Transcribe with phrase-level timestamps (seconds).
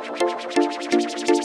[0.00, 1.39] ピッ!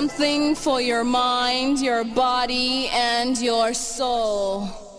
[0.00, 4.89] Something for your mind, your body, and your soul.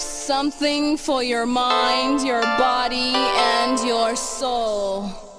[0.00, 5.29] Something for your mind, your body, and your soul.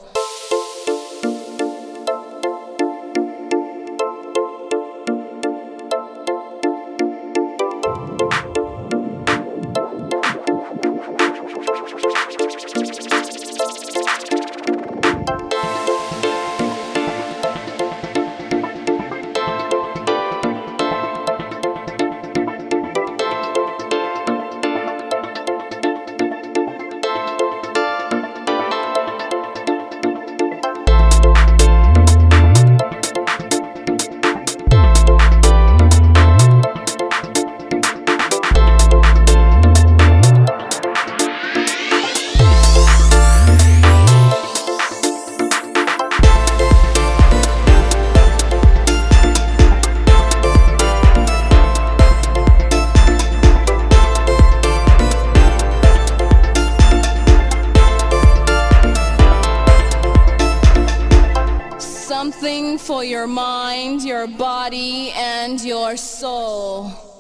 [62.82, 67.11] For your mind, your body, and your soul.